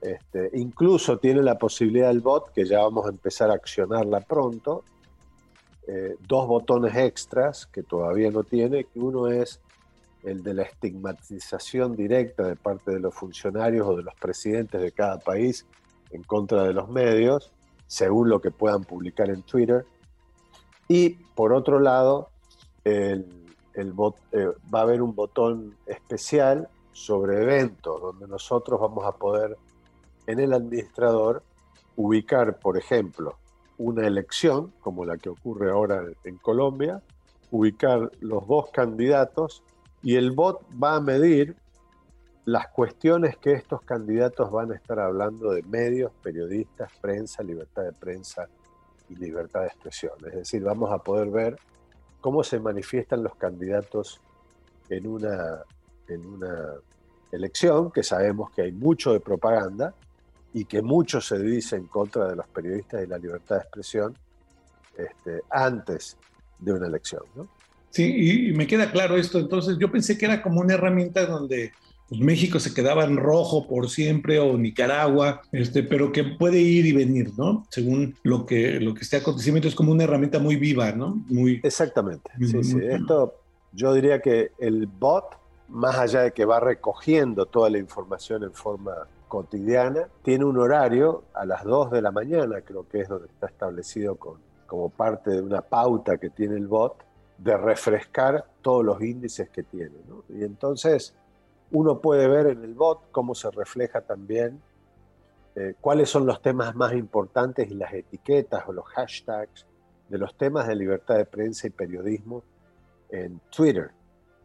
Este, 0.00 0.50
incluso 0.52 1.18
tiene 1.18 1.42
la 1.42 1.58
posibilidad 1.58 2.12
el 2.12 2.20
bot, 2.20 2.52
que 2.52 2.64
ya 2.64 2.78
vamos 2.78 3.06
a 3.06 3.08
empezar 3.08 3.50
a 3.50 3.54
accionarla 3.54 4.20
pronto, 4.20 4.84
eh, 5.88 6.14
dos 6.28 6.46
botones 6.46 6.94
extras 6.94 7.66
que 7.66 7.82
todavía 7.82 8.30
no 8.30 8.44
tiene, 8.44 8.84
que 8.84 9.00
uno 9.00 9.26
es 9.26 9.58
el 10.22 10.42
de 10.42 10.54
la 10.54 10.62
estigmatización 10.62 11.96
directa 11.96 12.44
de 12.44 12.56
parte 12.56 12.92
de 12.92 13.00
los 13.00 13.14
funcionarios 13.14 13.86
o 13.86 13.96
de 13.96 14.02
los 14.02 14.14
presidentes 14.14 14.80
de 14.80 14.92
cada 14.92 15.18
país 15.18 15.66
en 16.10 16.22
contra 16.22 16.64
de 16.64 16.72
los 16.72 16.88
medios, 16.88 17.52
según 17.86 18.28
lo 18.28 18.40
que 18.40 18.50
puedan 18.50 18.84
publicar 18.84 19.30
en 19.30 19.42
Twitter. 19.42 19.84
Y 20.88 21.10
por 21.34 21.52
otro 21.52 21.78
lado, 21.78 22.30
el, 22.84 23.24
bot, 23.92 24.16
eh, 24.32 24.48
va 24.72 24.80
a 24.80 24.82
haber 24.82 25.02
un 25.02 25.14
botón 25.14 25.76
especial 25.86 26.68
sobre 26.92 27.42
eventos, 27.42 28.00
donde 28.00 28.26
nosotros 28.26 28.80
vamos 28.80 29.04
a 29.06 29.12
poder 29.12 29.56
en 30.26 30.40
el 30.40 30.52
administrador 30.52 31.42
ubicar, 31.96 32.58
por 32.58 32.76
ejemplo, 32.76 33.36
una 33.78 34.06
elección, 34.06 34.72
como 34.80 35.04
la 35.04 35.16
que 35.16 35.30
ocurre 35.30 35.70
ahora 35.70 36.04
en 36.24 36.36
Colombia, 36.36 37.02
ubicar 37.50 38.10
los 38.20 38.46
dos 38.46 38.70
candidatos 38.70 39.62
y 40.02 40.16
el 40.16 40.30
bot 40.32 40.62
va 40.82 40.96
a 40.96 41.00
medir 41.00 41.56
las 42.44 42.68
cuestiones 42.68 43.36
que 43.36 43.52
estos 43.52 43.82
candidatos 43.82 44.50
van 44.50 44.72
a 44.72 44.74
estar 44.74 44.98
hablando 44.98 45.52
de 45.52 45.62
medios, 45.62 46.10
periodistas, 46.22 46.90
prensa, 47.00 47.42
libertad 47.42 47.84
de 47.84 47.92
prensa 47.92 48.48
y 49.08 49.16
libertad 49.16 49.60
de 49.60 49.66
expresión. 49.66 50.12
Es 50.26 50.34
decir, 50.34 50.62
vamos 50.62 50.90
a 50.90 50.98
poder 50.98 51.28
ver 51.30 51.58
cómo 52.20 52.42
se 52.42 52.58
manifiestan 52.58 53.22
los 53.22 53.34
candidatos 53.36 54.20
en 54.88 55.06
una, 55.06 55.62
en 56.08 56.26
una 56.26 56.74
elección, 57.30 57.90
que 57.90 58.02
sabemos 58.02 58.50
que 58.50 58.62
hay 58.62 58.72
mucho 58.72 59.12
de 59.12 59.20
propaganda, 59.20 59.94
y 60.52 60.64
que 60.64 60.82
mucho 60.82 61.20
se 61.20 61.38
dice 61.38 61.76
en 61.76 61.86
contra 61.86 62.28
de 62.28 62.36
los 62.36 62.48
periodistas 62.48 63.04
y 63.04 63.06
la 63.06 63.18
libertad 63.18 63.56
de 63.56 63.62
expresión 63.62 64.16
este, 64.96 65.42
antes 65.50 66.16
de 66.58 66.72
una 66.72 66.86
elección. 66.86 67.22
¿no? 67.36 67.48
Sí, 67.90 68.48
y 68.48 68.52
me 68.52 68.66
queda 68.66 68.90
claro 68.90 69.16
esto. 69.16 69.38
Entonces, 69.38 69.76
yo 69.78 69.90
pensé 69.90 70.16
que 70.16 70.26
era 70.26 70.42
como 70.42 70.60
una 70.60 70.74
herramienta 70.74 71.26
donde 71.26 71.72
pues, 72.08 72.20
México 72.20 72.58
se 72.58 72.74
quedaba 72.74 73.04
en 73.04 73.16
rojo 73.16 73.66
por 73.66 73.88
siempre 73.88 74.38
o 74.38 74.56
Nicaragua, 74.56 75.42
este, 75.52 75.82
pero 75.82 76.12
que 76.12 76.24
puede 76.24 76.60
ir 76.60 76.86
y 76.86 76.92
venir, 76.92 77.32
¿no? 77.36 77.66
Según 77.70 78.16
lo 78.22 78.46
que, 78.46 78.80
lo 78.80 78.94
que 78.94 79.02
esté 79.02 79.18
aconteciendo, 79.18 79.66
es 79.66 79.74
como 79.74 79.92
una 79.92 80.04
herramienta 80.04 80.38
muy 80.38 80.56
viva, 80.56 80.92
¿no? 80.92 81.22
Muy, 81.28 81.60
Exactamente. 81.62 82.30
sí, 82.38 82.62
sí. 82.64 82.78
Esto, 82.82 83.34
yo 83.72 83.94
diría 83.94 84.20
que 84.20 84.50
el 84.58 84.86
bot, 84.86 85.36
más 85.68 85.96
allá 85.98 86.22
de 86.22 86.32
que 86.32 86.44
va 86.44 86.58
recogiendo 86.58 87.46
toda 87.46 87.70
la 87.70 87.78
información 87.78 88.42
en 88.42 88.52
forma 88.52 88.92
cotidiana, 89.28 90.08
tiene 90.22 90.44
un 90.44 90.58
horario 90.58 91.22
a 91.32 91.46
las 91.46 91.64
2 91.64 91.92
de 91.92 92.02
la 92.02 92.10
mañana, 92.10 92.60
creo 92.62 92.88
que 92.88 93.00
es 93.00 93.08
donde 93.08 93.28
está 93.28 93.46
establecido 93.46 94.16
con, 94.16 94.38
como 94.66 94.88
parte 94.88 95.30
de 95.30 95.42
una 95.42 95.62
pauta 95.62 96.18
que 96.18 96.30
tiene 96.30 96.56
el 96.56 96.66
bot, 96.66 96.96
de 97.42 97.56
refrescar 97.56 98.44
todos 98.62 98.84
los 98.84 99.00
índices 99.02 99.48
que 99.50 99.62
tiene. 99.62 99.96
Y 100.28 100.44
entonces 100.44 101.14
uno 101.70 102.00
puede 102.00 102.28
ver 102.28 102.46
en 102.46 102.62
el 102.62 102.74
bot 102.74 103.10
cómo 103.10 103.34
se 103.34 103.50
refleja 103.50 104.00
también 104.00 104.60
eh, 105.56 105.74
cuáles 105.80 106.10
son 106.10 106.26
los 106.26 106.42
temas 106.42 106.74
más 106.74 106.92
importantes 106.92 107.70
y 107.70 107.74
las 107.74 107.92
etiquetas 107.92 108.64
o 108.68 108.72
los 108.72 108.84
hashtags 108.86 109.66
de 110.08 110.18
los 110.18 110.36
temas 110.36 110.68
de 110.68 110.74
libertad 110.74 111.16
de 111.16 111.24
prensa 111.24 111.66
y 111.66 111.70
periodismo 111.70 112.42
en 113.08 113.40
Twitter. 113.54 113.90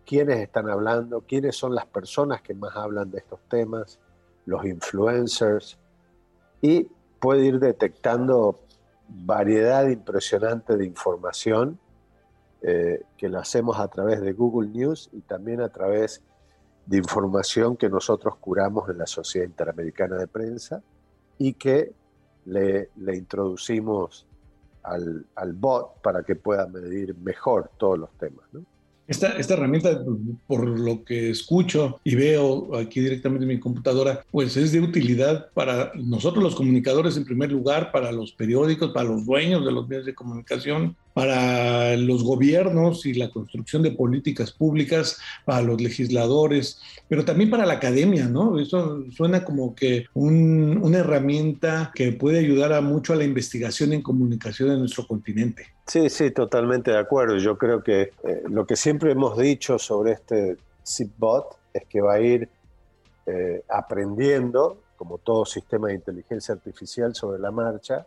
¿Quiénes 0.05 0.37
están 0.37 0.69
hablando? 0.69 1.21
¿Quiénes 1.21 1.55
son 1.55 1.73
las 1.75 1.85
personas 1.85 2.41
que 2.41 2.53
más 2.53 2.75
hablan 2.75 3.11
de 3.11 3.17
estos 3.17 3.39
temas? 3.49 3.99
los 4.45 4.65
influencers, 4.65 5.77
y 6.61 6.87
puede 7.19 7.45
ir 7.45 7.59
detectando 7.59 8.59
variedad 9.07 9.87
impresionante 9.87 10.77
de 10.77 10.85
información 10.85 11.79
eh, 12.67 13.03
que 13.15 13.29
la 13.29 13.41
hacemos 13.41 13.77
a 13.79 13.87
través 13.89 14.21
de 14.21 14.33
Google 14.33 14.69
News 14.69 15.11
y 15.13 15.21
también 15.21 15.61
a 15.61 15.69
través 15.69 16.23
de 16.87 16.97
información 16.97 17.77
que 17.77 17.89
nosotros 17.89 18.37
curamos 18.37 18.89
en 18.89 18.97
la 18.97 19.05
Sociedad 19.05 19.45
Interamericana 19.45 20.15
de 20.17 20.25
Prensa 20.25 20.81
y 21.37 21.53
que 21.53 21.93
le, 22.45 22.89
introducimos 23.13 24.25
al, 24.81 25.27
al, 25.35 25.53
bot 25.53 26.01
para 26.01 26.23
que 26.23 26.35
pueda 26.35 26.65
medir 26.65 27.15
mejor 27.17 27.69
todos 27.77 27.99
los 27.99 28.09
temas. 28.17 28.45
¿no? 28.51 28.63
Esta, 29.07 29.37
esta 29.37 29.53
herramienta, 29.53 30.03
por 30.47 30.67
lo 30.67 31.03
que 31.03 31.29
escucho 31.29 31.99
y 32.03 32.15
veo 32.15 32.75
aquí 32.75 32.99
directamente 32.99 33.43
en 33.43 33.49
mi 33.49 33.59
computadora, 33.59 34.25
pues 34.31 34.57
es 34.57 34.71
de 34.71 34.81
utilidad 34.81 35.51
para 35.53 35.91
nosotros 35.93 36.43
los 36.43 36.55
comunicadores 36.55 37.15
en 37.15 37.25
primer 37.25 37.51
lugar, 37.51 37.91
para 37.91 38.11
los 38.11 38.31
periódicos, 38.31 38.91
para 38.91 39.07
los 39.09 39.23
dueños 39.23 39.63
de 39.63 39.71
los 39.71 39.87
medios 39.87 40.07
de 40.07 40.15
comunicación, 40.15 40.95
para 41.15 41.95
los 41.95 42.25
gobiernos 42.25 43.05
y 43.05 43.13
la 43.13 43.29
construcción 43.29 43.81
de 43.81 43.91
políticas 43.91 44.51
públicas, 44.51 45.17
para 45.45 45.61
los 45.61 45.79
legisladores, 45.79 46.81
pero 47.07 47.23
también 47.23 47.49
para 47.49 47.65
la 47.65 47.75
academia, 47.75 48.25
¿no? 48.25 48.59
Eso 48.59 49.01
suena 49.11 49.45
como 49.45 49.73
que 49.73 50.07
una 50.13 50.97
herramienta 50.97 51.93
que 51.95 52.11
puede 52.11 52.39
ayudar 52.39 52.73
a 52.73 52.81
mucho 52.81 53.13
a 53.13 53.15
la 53.15 53.23
investigación 53.23 53.93
en 53.93 54.01
comunicación 54.01 54.71
en 54.71 54.79
nuestro 54.79 55.07
continente. 55.07 55.67
Sí, 55.87 56.09
sí, 56.09 56.31
totalmente 56.31 56.91
de 56.91 56.97
acuerdo. 56.97 57.37
Yo 57.37 57.57
creo 57.57 57.81
que 57.81 58.01
eh, 58.01 58.43
lo 58.49 58.67
que 58.67 58.75
siempre 58.75 59.13
hemos 59.13 59.37
dicho 59.37 59.79
sobre 59.79 60.11
este 60.11 60.57
ZipBot 60.85 61.45
es 61.73 61.85
que 61.85 62.01
va 62.01 62.15
a 62.15 62.19
ir 62.19 62.49
eh, 63.25 63.63
aprendiendo, 63.69 64.81
como 64.97 65.17
todo 65.19 65.45
sistema 65.45 65.87
de 65.87 65.93
inteligencia 65.93 66.55
artificial, 66.55 67.15
sobre 67.15 67.39
la 67.39 67.51
marcha 67.51 68.05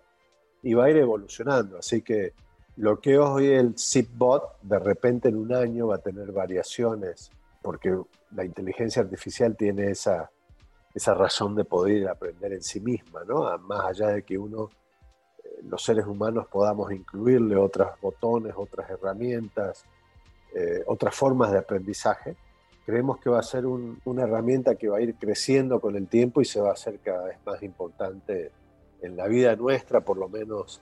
y 0.62 0.74
va 0.74 0.84
a 0.84 0.90
ir 0.90 0.98
evolucionando. 0.98 1.78
Así 1.78 2.02
que 2.02 2.34
lo 2.78 3.00
que 3.00 3.18
hoy 3.18 3.48
el 3.48 3.74
ZipBot, 3.76 4.60
de 4.62 4.78
repente 4.78 5.28
en 5.28 5.36
un 5.36 5.52
año 5.52 5.88
va 5.88 5.96
a 5.96 5.98
tener 5.98 6.30
variaciones 6.30 7.28
porque 7.60 7.98
la 8.30 8.44
inteligencia 8.44 9.02
artificial 9.02 9.56
tiene 9.56 9.90
esa, 9.90 10.30
esa 10.94 11.12
razón 11.12 11.56
de 11.56 11.64
poder 11.64 12.08
aprender 12.08 12.52
en 12.52 12.62
sí 12.62 12.80
misma, 12.80 13.24
¿no? 13.24 13.58
Más 13.58 13.84
allá 13.84 14.10
de 14.10 14.22
que 14.22 14.38
uno, 14.38 14.70
eh, 15.42 15.60
los 15.64 15.82
seres 15.82 16.06
humanos 16.06 16.46
podamos 16.46 16.92
incluirle 16.92 17.56
otros 17.56 17.88
botones, 18.00 18.54
otras 18.56 18.88
herramientas, 18.88 19.84
eh, 20.54 20.84
otras 20.86 21.16
formas 21.16 21.50
de 21.50 21.58
aprendizaje, 21.58 22.36
creemos 22.86 23.18
que 23.18 23.28
va 23.28 23.40
a 23.40 23.42
ser 23.42 23.66
una 23.66 24.22
herramienta 24.22 24.76
que 24.76 24.88
va 24.88 24.98
a 24.98 25.00
ir 25.00 25.16
creciendo 25.16 25.80
con 25.80 25.96
el 25.96 26.06
tiempo 26.06 26.40
y 26.40 26.44
se 26.44 26.60
va 26.60 26.70
a 26.70 26.74
hacer 26.74 27.00
cada 27.00 27.24
vez 27.24 27.38
más 27.44 27.60
importante 27.64 28.52
en 29.02 29.16
la 29.16 29.26
vida 29.26 29.56
nuestra, 29.56 30.00
por 30.00 30.16
lo 30.16 30.28
menos 30.28 30.80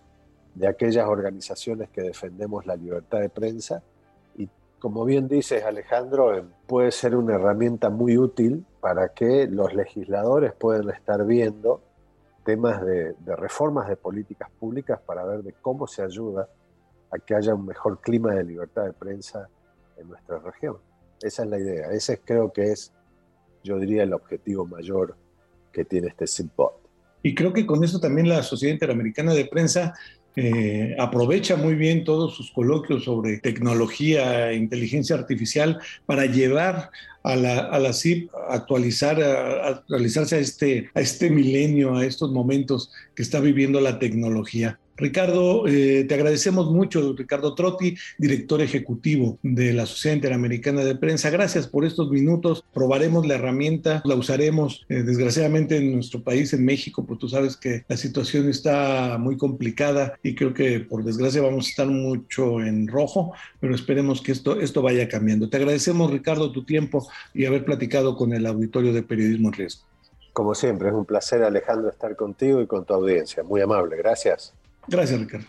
de 0.57 0.67
aquellas 0.67 1.07
organizaciones 1.07 1.91
que 1.91 2.01
defendemos 2.01 2.67
la 2.67 2.77
libertad 2.77 3.21
de 3.21 3.29
prensa. 3.29 3.83
Y 4.37 4.49
como 4.79 5.05
bien 5.05 5.29
dices 5.29 5.63
Alejandro, 5.65 6.47
puede 6.67 6.91
ser 6.93 7.15
una 7.15 7.35
herramienta 7.35 7.91
muy 7.91 8.17
útil 8.17 8.65
para 8.81 9.11
que 9.11 9.47
los 9.47 9.75
legisladores 9.75 10.55
puedan 10.55 10.89
estar 10.91 11.25
viendo 11.27 11.83
temas 12.43 12.85
de, 12.87 13.15
reformas 13.37 13.89
de 13.89 13.97
políticas 13.97 14.49
públicas 14.59 14.99
para 15.05 15.25
ver 15.25 15.43
de 15.43 15.53
cómo 15.53 15.87
se 15.87 16.03
ayuda 16.03 16.49
a 17.11 17.19
que 17.19 17.35
haya 17.35 17.55
un 17.55 17.67
mejor 17.67 18.01
clima 18.01 18.35
de 18.35 18.45
libertad 18.45 18.85
de 18.85 18.93
prensa 18.95 19.49
en 19.99 20.09
nuestra 20.09 20.39
región. 20.39 20.79
Esa 21.21 21.43
es 21.43 21.51
la 21.51 21.59
idea. 21.59 21.91
Ese 21.91 22.19
creo 22.21 22.51
que 22.51 22.73
es, 22.73 22.93
yo 23.63 23.79
diría, 23.79 24.05
el 24.05 24.15
objetivo 24.15 24.65
mayor 24.65 25.17
que 25.71 25.85
tiene 25.85 26.09
este 26.09 26.27
SIPBOT. 26.27 26.87
Y 27.23 27.35
creo 27.35 27.53
que 27.53 27.67
con 27.67 27.83
esto 27.85 28.01
también 28.01 28.29
la 28.29 28.43
Sociedad 28.43 28.73
Interamericana 28.73 29.35
de 29.35 29.45
Prensa 29.47 29.95
eh, 30.37 30.95
aprovecha 30.99 31.57
muy 31.57 31.75
bien 31.75 32.05
todos 32.05 32.37
sus 32.37 32.51
coloquios 32.51 33.05
sobre 33.05 33.39
tecnología 33.39 34.51
e 34.51 34.57
inteligencia 34.57 35.17
artificial 35.17 35.81
para 36.05 36.27
llevar 36.27 36.91
a 37.23 37.37
la, 37.37 37.59
a 37.59 37.79
la 37.79 37.95
CIP 37.95 38.31
actualizar, 38.51 39.21
a, 39.23 39.69
actualizarse 39.69 40.37
a 40.37 40.39
este, 40.39 40.91
a 40.95 41.01
este 41.01 41.31
milenio, 41.31 41.97
a 41.97 42.05
estos 42.05 42.31
momentos 42.33 42.93
que 43.15 43.23
está 43.23 43.41
viviendo 43.41 43.81
la 43.81 43.99
tecnología. 43.99 44.79
Ricardo, 44.97 45.67
eh, 45.67 46.05
te 46.09 46.15
agradecemos 46.15 46.71
mucho, 46.71 47.15
Ricardo 47.15 47.55
Trotti, 47.55 47.97
director 48.17 48.63
ejecutivo 48.63 49.39
de 49.43 49.75
la 49.75 49.85
Sociedad 49.85 50.17
Interamericana 50.17 50.85
de 50.85 50.97
Prensa. 50.97 51.29
Gracias 51.29 51.67
por 51.67 51.85
estos 51.85 52.11
minutos. 52.11 52.65
Probaremos 52.73 53.27
la 53.27 53.35
herramienta, 53.35 54.01
la 54.07 54.15
usaremos. 54.15 54.87
Eh, 54.89 55.03
desgraciadamente 55.03 55.77
en 55.77 55.93
nuestro 55.93 56.23
país, 56.23 56.53
en 56.55 56.65
México, 56.65 57.05
pues 57.05 57.19
tú 57.19 57.29
sabes 57.29 57.57
que 57.57 57.85
la 57.89 57.97
situación 57.97 58.49
está 58.49 59.19
muy 59.19 59.37
complicada 59.37 60.19
y 60.23 60.35
creo 60.35 60.55
que 60.55 60.81
por 60.81 61.05
desgracia 61.05 61.43
vamos 61.43 61.67
a 61.67 61.71
estar 61.71 61.87
mucho 61.89 62.63
en 62.63 62.89
rojo, 62.89 63.35
pero 63.61 63.75
esperemos 63.75 64.23
que 64.23 64.33
esto, 64.33 64.59
esto 64.61 64.81
vaya 64.81 65.09
cambiando. 65.09 65.51
Te 65.51 65.59
agradecemos, 65.59 66.11
Ricardo, 66.11 66.53
tu 66.53 66.65
tiempo 66.65 67.07
y 67.35 67.45
haber 67.45 67.67
platicado 67.67 68.17
con 68.17 68.33
el 68.33 68.47
auditorio 68.47 68.95
de 68.95 69.03
Periodismo 69.03 69.49
en 69.49 69.55
Riesgo. 69.55 69.83
Como 70.33 70.55
siempre, 70.55 70.89
es 70.89 70.95
un 70.95 71.05
placer, 71.05 71.43
Alejandro, 71.43 71.91
estar 71.91 72.15
contigo 72.17 72.63
y 72.63 72.67
con 72.67 72.85
tu 72.85 72.95
audiencia. 72.95 73.43
Muy 73.43 73.61
amable, 73.61 73.97
gracias. 73.97 74.56
Gracias, 74.89 75.21
Ricardo. 75.21 75.47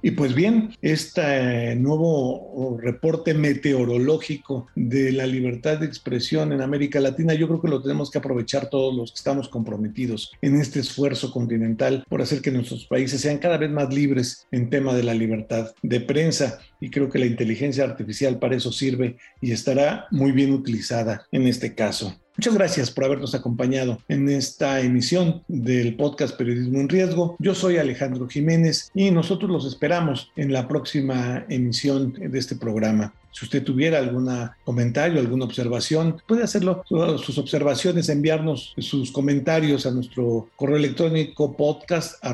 Y 0.00 0.12
pues 0.12 0.32
bien, 0.34 0.70
este 0.80 1.74
nuevo 1.74 2.78
reporte 2.80 3.34
meteorológico 3.34 4.68
de 4.76 5.10
la 5.10 5.26
libertad 5.26 5.78
de 5.78 5.86
expresión 5.86 6.52
en 6.52 6.62
América 6.62 7.00
Latina, 7.00 7.34
yo 7.34 7.48
creo 7.48 7.60
que 7.60 7.68
lo 7.68 7.82
tenemos 7.82 8.10
que 8.10 8.18
aprovechar 8.18 8.70
todos 8.70 8.94
los 8.94 9.10
que 9.10 9.16
estamos 9.16 9.48
comprometidos 9.48 10.32
en 10.40 10.60
este 10.60 10.80
esfuerzo 10.80 11.32
continental 11.32 12.04
por 12.08 12.22
hacer 12.22 12.40
que 12.40 12.52
nuestros 12.52 12.86
países 12.86 13.20
sean 13.20 13.38
cada 13.38 13.58
vez 13.58 13.70
más 13.70 13.92
libres 13.92 14.46
en 14.52 14.70
tema 14.70 14.94
de 14.94 15.02
la 15.02 15.14
libertad 15.14 15.74
de 15.82 16.00
prensa. 16.00 16.60
Y 16.80 16.90
creo 16.90 17.10
que 17.10 17.18
la 17.18 17.26
inteligencia 17.26 17.82
artificial 17.82 18.38
para 18.38 18.54
eso 18.54 18.70
sirve 18.70 19.16
y 19.40 19.50
estará 19.50 20.06
muy 20.12 20.30
bien 20.30 20.52
utilizada 20.52 21.26
en 21.32 21.48
este 21.48 21.74
caso. 21.74 22.16
Muchas 22.38 22.54
gracias 22.54 22.90
por 22.92 23.04
habernos 23.04 23.34
acompañado 23.34 23.98
en 24.06 24.28
esta 24.28 24.80
emisión 24.80 25.42
del 25.48 25.96
podcast 25.96 26.36
Periodismo 26.36 26.78
en 26.78 26.88
Riesgo. 26.88 27.34
Yo 27.40 27.52
soy 27.52 27.78
Alejandro 27.78 28.28
Jiménez 28.28 28.92
y 28.94 29.10
nosotros 29.10 29.50
los 29.50 29.66
esperamos 29.66 30.30
en 30.36 30.52
la 30.52 30.68
próxima 30.68 31.44
emisión 31.48 32.12
de 32.12 32.38
este 32.38 32.54
programa. 32.54 33.12
Si 33.32 33.44
usted 33.44 33.64
tuviera 33.64 33.98
algún 33.98 34.30
comentario, 34.64 35.18
alguna 35.18 35.46
observación, 35.46 36.22
puede 36.28 36.44
hacerlo, 36.44 36.84
sus 36.86 37.38
observaciones, 37.38 38.08
enviarnos 38.08 38.72
sus 38.78 39.10
comentarios 39.10 39.84
a 39.84 39.90
nuestro 39.90 40.48
correo 40.54 40.76
electrónico 40.76 41.56
podcast 41.56 42.24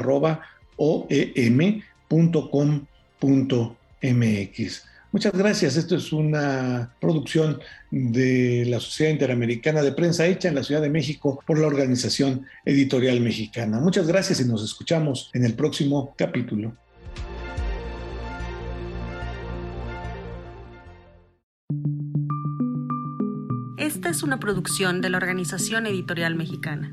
Muchas 5.14 5.32
gracias. 5.32 5.76
Esto 5.76 5.94
es 5.94 6.12
una 6.12 6.92
producción 7.00 7.60
de 7.92 8.64
la 8.66 8.80
Sociedad 8.80 9.12
Interamericana 9.12 9.80
de 9.80 9.92
Prensa 9.92 10.26
hecha 10.26 10.48
en 10.48 10.56
la 10.56 10.64
Ciudad 10.64 10.82
de 10.82 10.90
México 10.90 11.40
por 11.46 11.56
la 11.56 11.68
Organización 11.68 12.44
Editorial 12.64 13.20
Mexicana. 13.20 13.78
Muchas 13.78 14.08
gracias 14.08 14.40
y 14.40 14.44
nos 14.44 14.64
escuchamos 14.64 15.30
en 15.32 15.44
el 15.44 15.54
próximo 15.54 16.16
capítulo. 16.18 16.76
Esta 23.78 24.08
es 24.08 24.24
una 24.24 24.40
producción 24.40 25.00
de 25.00 25.10
la 25.10 25.18
Organización 25.18 25.86
Editorial 25.86 26.34
Mexicana. 26.34 26.92